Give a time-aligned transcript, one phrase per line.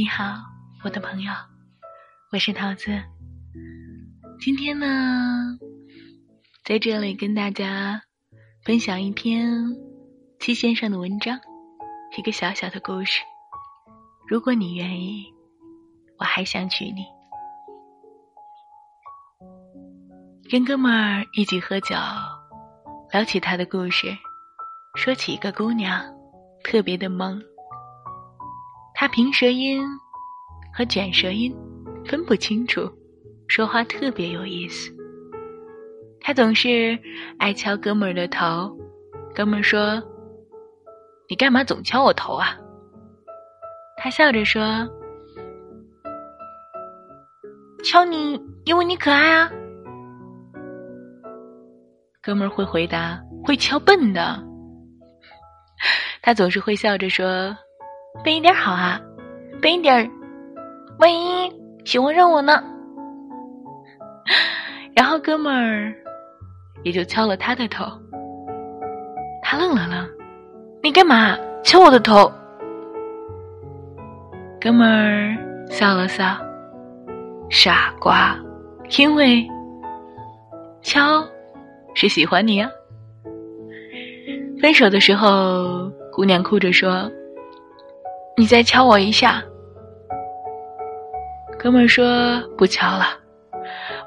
[0.00, 0.32] 你好，
[0.82, 1.30] 我的朋友，
[2.32, 2.90] 我是桃子。
[4.40, 5.58] 今天呢，
[6.64, 8.00] 在这里跟大家
[8.64, 9.76] 分享一篇
[10.38, 11.38] 七先生的文章，
[12.16, 13.20] 一个小小的故事。
[14.26, 15.26] 如果你愿意，
[16.18, 17.04] 我还想娶你。
[20.50, 21.94] 跟哥们儿一起喝酒，
[23.12, 24.16] 聊起他的故事，
[24.94, 26.02] 说起一个姑娘，
[26.64, 27.38] 特别的萌。
[29.00, 29.82] 他平舌音
[30.74, 31.56] 和卷舌音
[32.04, 32.86] 分不清楚，
[33.48, 34.94] 说话特别有意思。
[36.20, 36.98] 他总是
[37.38, 38.76] 爱敲哥们儿的头，
[39.34, 40.02] 哥们儿说
[41.30, 42.54] ：“你干嘛总敲我头啊？”
[43.96, 44.86] 他笑着说
[47.82, 49.50] ：“敲你，因为你可爱啊。”
[52.20, 54.38] 哥们儿会回答：“会敲笨的。
[56.20, 57.56] ”他总是会笑着说。
[58.24, 59.00] 笨一点好啊，
[59.62, 60.10] 笨一点儿，
[60.98, 61.50] 万一
[61.84, 62.62] 喜欢上我呢？
[64.94, 65.94] 然后哥们儿
[66.82, 67.86] 也就敲了他的头。
[69.42, 70.08] 他愣了愣
[70.82, 72.30] ：“你干嘛敲我的头？”
[74.60, 75.36] 哥们儿
[75.68, 76.36] 笑了笑
[77.48, 78.36] ：“傻瓜，
[78.98, 79.48] 因为
[80.82, 81.24] 敲
[81.94, 82.70] 是喜欢你啊。”
[84.60, 87.10] 分手的时候，姑娘哭着说。
[88.40, 89.44] 你再敲我一下，
[91.58, 93.04] 哥们说不敲了，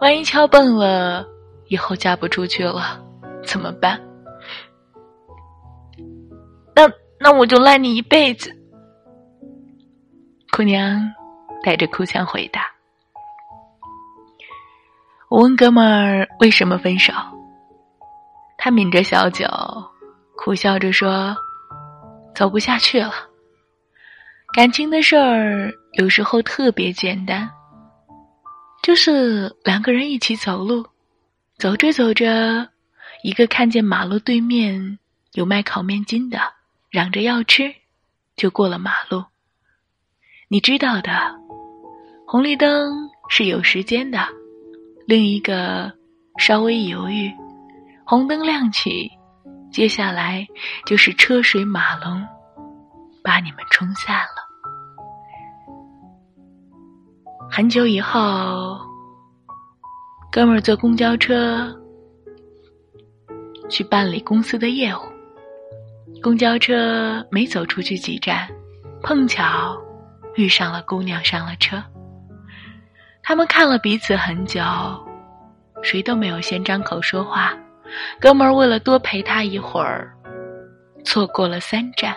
[0.00, 1.22] 万一敲笨了，
[1.66, 2.98] 以后嫁不出去了，
[3.44, 4.00] 怎么办？
[6.74, 8.50] 那那我就赖你一辈子。
[10.50, 10.98] 姑娘
[11.62, 12.62] 带着哭腔回答。
[15.28, 17.12] 我问哥们儿为什么分手，
[18.56, 19.46] 他抿着小酒，
[20.34, 21.36] 苦笑着说
[22.34, 23.12] ：“走不下去了。”
[24.52, 27.50] 感情的事儿有时候特别简单，
[28.82, 30.86] 就是两个人一起走路，
[31.56, 32.68] 走着走着，
[33.22, 34.98] 一个看见马路对面
[35.32, 36.38] 有卖烤面筋的，
[36.90, 37.74] 嚷着要吃，
[38.36, 39.24] 就过了马路。
[40.48, 41.10] 你知道的，
[42.26, 44.28] 红绿灯是有时间的，
[45.06, 45.90] 另一个
[46.36, 47.32] 稍微犹豫，
[48.04, 49.10] 红灯亮起，
[49.72, 50.46] 接下来
[50.84, 52.22] 就是车水马龙，
[53.24, 54.41] 把你们冲散了。
[57.54, 58.80] 很久以后，
[60.30, 61.70] 哥们儿坐公交车
[63.68, 65.00] 去办理公司的业务。
[66.22, 68.48] 公交车没走出去几站，
[69.02, 69.76] 碰巧
[70.34, 71.76] 遇上了姑娘上了车。
[73.22, 74.62] 他们看了彼此很久，
[75.82, 77.54] 谁都没有先张口说话。
[78.18, 80.10] 哥们儿为了多陪她一会儿，
[81.04, 82.16] 错过了三站。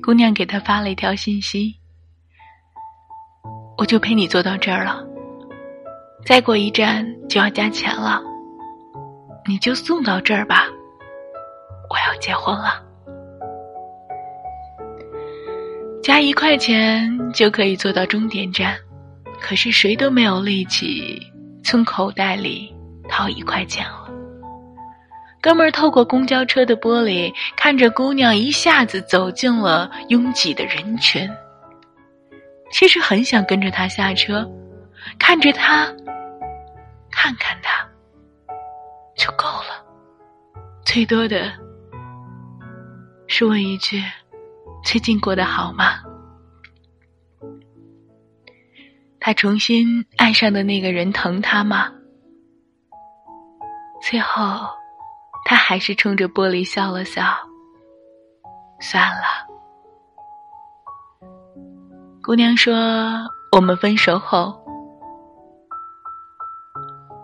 [0.00, 1.79] 姑娘给他发了一条信息。
[3.80, 5.02] 我就陪你坐到这儿了，
[6.26, 8.20] 再过一站就要加钱了，
[9.48, 10.66] 你就送到这儿吧，
[11.88, 12.82] 我要结婚了，
[16.02, 18.76] 加一块钱就可以坐到终点站，
[19.40, 21.18] 可是谁都没有力气
[21.64, 22.76] 从口袋里
[23.08, 24.10] 掏一块钱了。
[25.40, 31.26] 哥们儿透过公交车的玻璃看着姑娘一下子走进了拥挤的人群。
[32.70, 34.50] 其实很想跟着他下车，
[35.18, 35.86] 看着他，
[37.10, 37.86] 看看他，
[39.16, 39.84] 就够了。
[40.84, 41.52] 最多的
[43.26, 44.02] 是问一句
[44.82, 46.00] ：“最近过得好吗？”
[49.20, 51.92] 他重新爱上的那个人疼他吗？
[54.00, 54.66] 最后，
[55.44, 57.22] 他还是冲着玻璃笑了笑。
[58.80, 59.46] 算了。
[62.30, 62.72] 姑娘说
[63.50, 64.56] ：“我们分手后，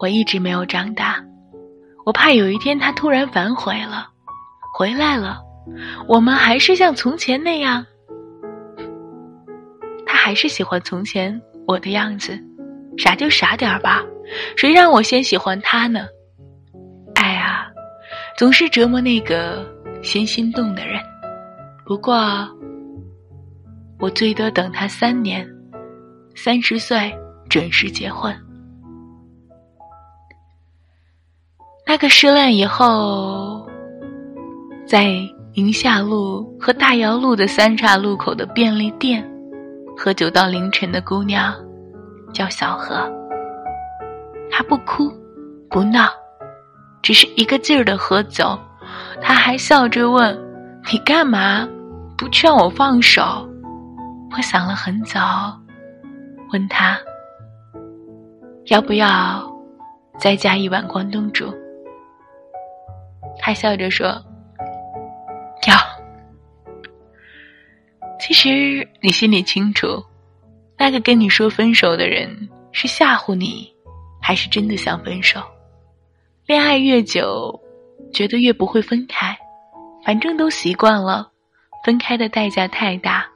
[0.00, 1.24] 我一直没有长大。
[2.04, 4.08] 我怕有一天他突然反悔了，
[4.76, 5.38] 回来了，
[6.08, 7.86] 我们还是像从前那样。
[10.04, 12.36] 他还是喜欢从前我的样子，
[12.96, 14.02] 傻就傻点儿吧。
[14.56, 16.08] 谁让我先喜欢他呢？
[17.14, 17.68] 爱啊，
[18.36, 19.64] 总是折磨那个
[20.02, 21.00] 先心动的人。
[21.86, 22.18] 不过。”
[24.00, 25.44] 我最多等他三年，
[26.34, 27.12] 三十岁
[27.48, 28.32] 准时结婚。
[31.84, 33.68] 那个失恋以后，
[34.86, 35.18] 在
[35.54, 39.28] 宁夏路和大窑路的三岔路口的便利店
[39.96, 41.52] 喝酒到凌晨的姑娘，
[42.32, 43.10] 叫小何。
[44.48, 45.10] 她不哭
[45.68, 46.08] 不闹，
[47.02, 48.56] 只是一个劲儿的喝酒。
[49.20, 50.38] 她还笑着问
[50.92, 51.68] ：“你干嘛
[52.16, 53.44] 不劝我放手？”
[54.30, 55.18] 我想了很久，
[56.52, 56.98] 问他
[58.66, 59.50] 要不要
[60.18, 61.52] 再加一碗关东煮。
[63.40, 64.08] 他笑着说
[65.66, 65.76] ：“要。”
[68.20, 70.04] 其实你心里清楚，
[70.76, 73.72] 那个跟你说分手的人是吓唬你，
[74.20, 75.40] 还是真的想分手？
[76.46, 77.58] 恋爱越久，
[78.12, 79.36] 觉得越不会分开，
[80.04, 81.30] 反正都习惯了，
[81.84, 83.27] 分开的代价太大。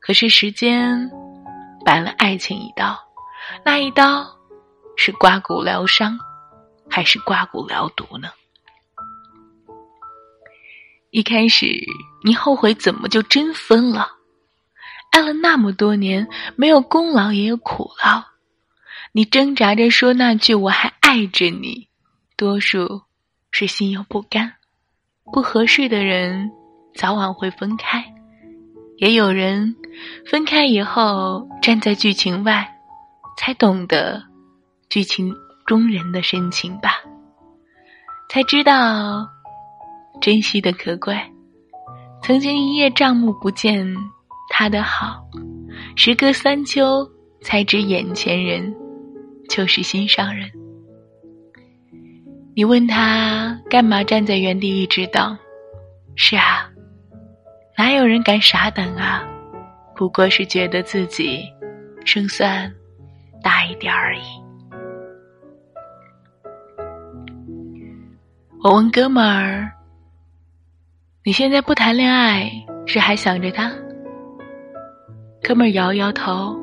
[0.00, 1.10] 可是时间
[1.84, 2.98] 摆了爱情一刀，
[3.64, 4.26] 那一刀
[4.96, 6.18] 是刮骨疗伤，
[6.88, 8.28] 还是刮骨疗毒呢？
[11.10, 11.66] 一开始
[12.24, 14.08] 你后悔怎么就真分了？
[15.10, 16.26] 爱了那么多年，
[16.56, 18.22] 没有功劳也有苦劳。
[19.12, 21.88] 你挣扎着说那句“我还爱着你”，
[22.38, 23.02] 多数
[23.50, 24.54] 是心有不甘。
[25.32, 26.50] 不合适的人
[26.94, 28.04] 早晚会分开，
[29.00, 29.74] 也有人
[30.26, 32.70] 分开以后站在剧情外，
[33.38, 34.22] 才懂得
[34.90, 36.90] 剧情中人的深情吧，
[38.28, 39.26] 才知道。
[40.20, 41.18] 珍惜的可贵，
[42.22, 43.90] 曾经一叶障目不见
[44.50, 45.24] 他的好，
[45.96, 47.10] 时隔三秋
[47.40, 48.74] 才知眼前人
[49.48, 50.50] 就是心上人。
[52.54, 55.38] 你问他干嘛站在原地一直等？
[56.16, 56.69] 是啊，
[57.80, 59.26] 哪有人敢傻等啊？
[59.96, 61.50] 不过是觉得自己
[62.04, 62.70] 胜算
[63.42, 64.20] 大一点而已。
[68.62, 69.72] 我问哥们儿。
[71.24, 72.52] 你现在不谈恋爱，
[72.84, 73.72] 是还想着他？
[75.42, 76.54] 哥们儿摇摇头。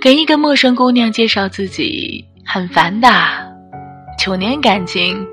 [0.00, 3.08] 给一个陌生姑娘介绍自己很烦的，
[4.16, 5.26] 九年感情，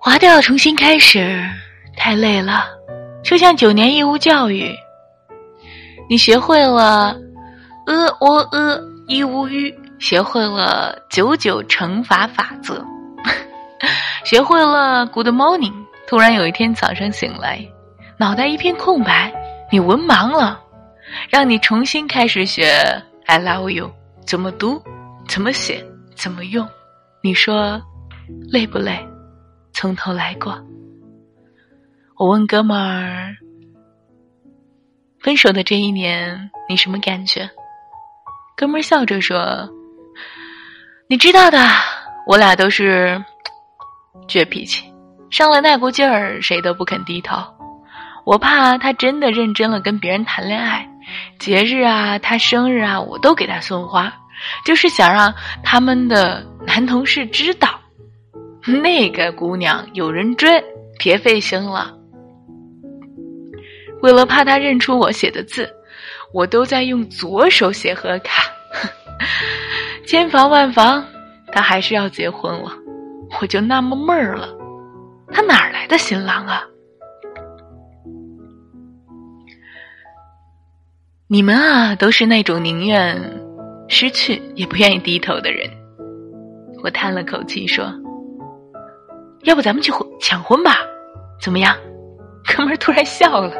[0.00, 1.42] 划掉重新开始，
[1.96, 2.64] 太累了，
[3.22, 4.74] 就像九年义务教育。
[6.08, 7.16] 你学会了
[7.86, 12.84] 呃喔呃一无语，学会了九九乘法法则。
[14.24, 15.72] 学会了 Good morning，
[16.06, 17.66] 突然有一天早上醒来，
[18.18, 19.32] 脑袋一片空白，
[19.70, 20.60] 你文盲了，
[21.30, 22.66] 让你重新开始学
[23.26, 23.90] I love you，
[24.26, 24.82] 怎么读，
[25.26, 25.82] 怎么写，
[26.14, 26.68] 怎么用，
[27.22, 27.80] 你说
[28.50, 28.98] 累不累？
[29.72, 30.58] 从头来过。
[32.24, 33.36] 我问哥们儿，
[35.20, 37.46] 分手的这一年你什么感觉？
[38.56, 39.68] 哥们儿笑着说
[41.06, 41.58] ：“你知道的，
[42.26, 43.22] 我俩都是。”
[44.26, 44.90] 倔脾气，
[45.28, 47.36] 上了那股劲儿，谁都不肯低头。
[48.24, 50.88] 我怕他真的认真了跟别人谈恋爱，
[51.38, 54.10] 节日啊，他生日啊，我都给他送花，
[54.64, 55.30] 就是想让
[55.62, 57.68] 他们的男同事知道，
[58.82, 60.64] 那个姑娘有人追，
[60.98, 61.94] 别费心了。
[64.04, 65.66] 为了怕他认出我写的字，
[66.30, 68.42] 我都在用左手写贺卡。
[70.06, 71.02] 千防万防，
[71.50, 72.70] 他还是要结婚了。
[73.40, 74.46] 我就纳闷儿了，
[75.32, 76.62] 他哪儿来的新郎啊？
[81.26, 83.18] 你们啊，都是那种宁愿
[83.88, 85.66] 失去也不愿意低头的人。
[86.82, 87.90] 我叹了口气说
[89.44, 89.90] ：“要不咱们去
[90.20, 90.76] 抢婚吧？
[91.40, 91.74] 怎么样？”
[92.54, 93.50] 哥们儿突然笑了：“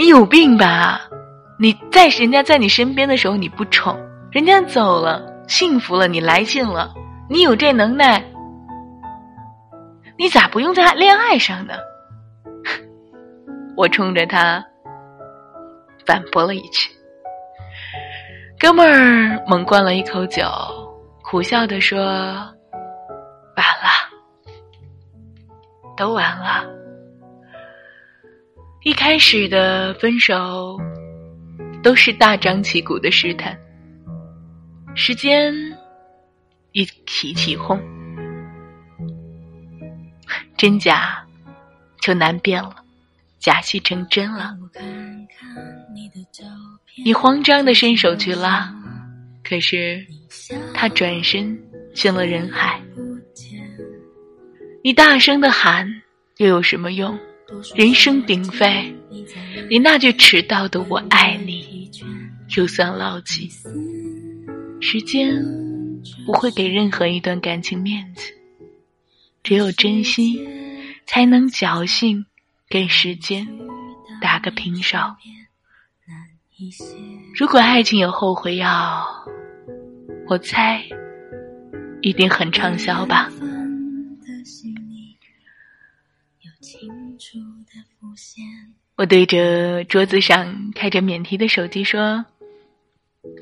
[0.00, 0.98] 你有病吧？
[1.58, 3.94] 你在人家在你身边的时候你不宠，
[4.32, 6.94] 人家走了，幸福了，你来劲了。”
[7.28, 8.24] 你有这能耐，
[10.16, 11.74] 你咋不用在恋爱上呢？
[13.76, 14.64] 我冲着他
[16.06, 16.90] 反驳了一句。
[18.58, 20.46] 哥们儿猛灌了一口酒，
[21.22, 22.00] 苦笑的说
[23.54, 23.90] ：“完了，
[25.94, 26.79] 都完了。
[28.82, 30.78] 一开始的分手
[31.82, 33.58] 都是大张旗鼓的试探，
[34.94, 35.54] 时间。”
[36.72, 37.82] 一起起哄，
[40.56, 41.20] 真假
[42.00, 42.76] 就难辨了，
[43.40, 44.56] 假戏成真了。
[47.04, 48.72] 你慌张的伸手去拉，
[49.42, 50.06] 可是
[50.72, 51.60] 他转身
[51.92, 52.80] 进了人海。
[54.84, 56.02] 你大声的喊，
[56.36, 57.18] 又有什么用？
[57.74, 58.94] 人声鼎沸，
[59.68, 61.90] 你那句迟到的我爱你，
[62.48, 63.50] 就算牢记。
[64.80, 65.34] 时间。
[66.24, 68.22] 不会给任何一段感情面子，
[69.42, 70.34] 只有真心
[71.06, 72.24] 才能侥幸
[72.70, 73.46] 给时间
[74.18, 74.96] 打个平手。
[77.36, 79.06] 如果爱情有后悔药，
[80.26, 80.82] 我猜
[82.00, 83.30] 一定很畅销吧。
[88.96, 92.24] 我对着桌子上开着免提的手机说：“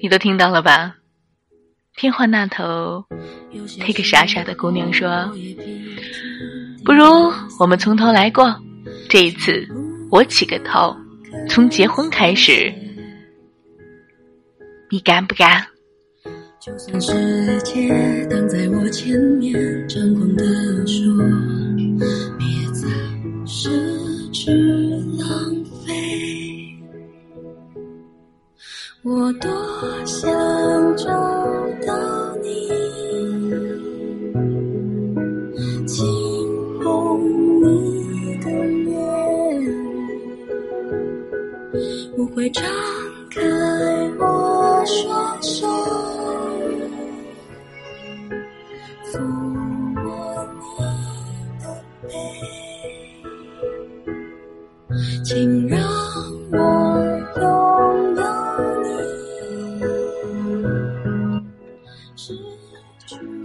[0.03, 0.97] 你都听到了吧？”
[1.97, 3.05] 电话那头，
[3.79, 5.33] 那个傻傻的姑娘说
[6.85, 7.05] ：“不如
[7.59, 8.55] 我们从头来过，
[9.09, 9.67] 这一次
[10.11, 10.97] 我起个头，
[11.49, 12.73] 从结婚开始，
[14.91, 15.67] 你敢不敢？”
[16.61, 19.55] 就算世界挡在我前面，
[19.89, 20.45] 张狂的
[20.87, 21.03] 说，
[22.39, 22.89] 别再
[23.45, 23.98] 失
[24.49, 24.55] 是
[25.19, 25.29] 浪
[25.85, 25.93] 费。
[29.03, 29.51] 我多
[30.07, 30.27] 想
[30.97, 31.07] 找
[31.87, 32.49] 到你，
[35.87, 36.07] 轻
[36.81, 36.87] 捧
[37.61, 38.47] 你的
[38.87, 38.97] 脸，
[42.17, 42.65] 我会张
[43.29, 43.43] 开
[44.19, 46.18] 我双手。
[55.29, 55.79] 请让
[56.53, 56.57] 我
[57.37, 57.45] 拥
[58.17, 58.25] 有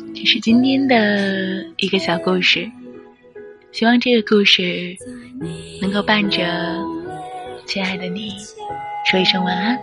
[0.08, 0.16] 你。
[0.16, 2.72] 这是今天的一个小故事，
[3.74, 4.96] 希望这个故事
[5.82, 6.80] 能够伴着
[7.66, 8.30] 亲爱的你
[9.06, 9.78] 说一声晚安。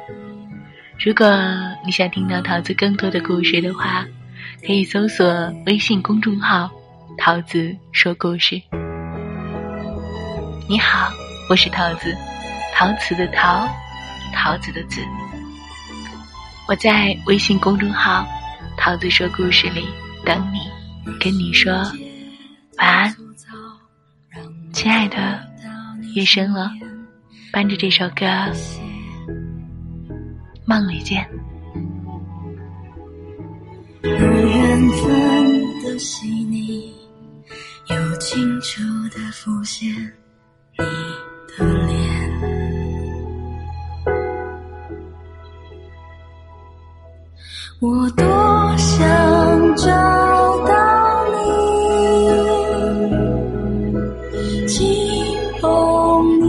[1.05, 1.27] 如果
[1.85, 4.07] 你想听到桃子更多的故事的话，
[4.67, 6.71] 可以搜索微信公众号
[7.21, 8.59] “桃子说故事”。
[10.67, 11.20] 你好。
[11.51, 12.17] 我是桃子，
[12.73, 13.69] 陶瓷的陶，
[14.33, 15.01] 桃子的子。
[16.69, 18.25] 我在微信公众号
[18.79, 19.85] “桃子说故事”里
[20.25, 20.61] 等你，
[21.19, 21.73] 跟你说
[22.79, 23.17] 晚安，
[24.73, 25.45] 亲爱的。
[26.15, 26.71] 夜深了，
[27.53, 28.27] 伴着这首歌，
[30.65, 31.29] 梦里见。
[34.03, 36.95] 缘分的细腻，
[37.89, 39.93] 又清楚的浮现，
[40.79, 40.85] 你。
[47.83, 48.27] 我多
[48.77, 49.89] 想找
[50.67, 51.41] 到你，
[54.67, 54.77] 轻
[55.59, 55.63] 碰
[56.43, 56.45] 你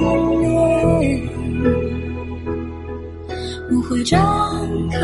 [0.40, 1.22] 脸，
[3.70, 4.18] 我会张
[4.90, 4.98] 开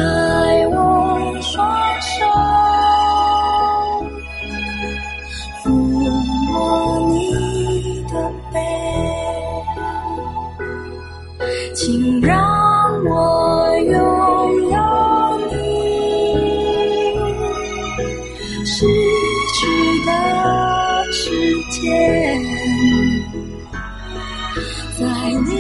[24.97, 25.51] 在你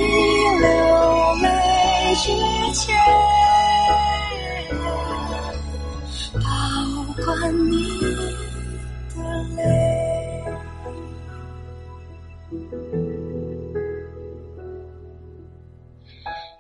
[0.61, 0.67] 流
[1.43, 1.47] 泪
[2.15, 2.25] 之
[2.73, 2.83] 前，
[6.35, 6.45] 保
[7.25, 7.27] 管
[7.71, 7.73] 你
[9.15, 9.17] 的
[9.57, 9.59] 泪。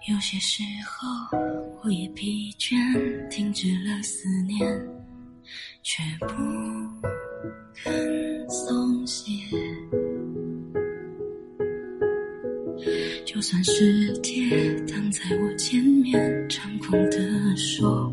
[0.07, 1.09] 有些时候，
[1.83, 2.75] 我也疲倦，
[3.29, 4.87] 停止了思念，
[5.83, 6.27] 却不
[7.75, 9.44] 肯松懈。
[13.47, 18.11] 算世界挡在我前面，猖狂地说，